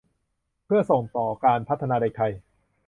[0.65, 2.31] เพื่อส่งต่อการพัฒนาเด็กไทย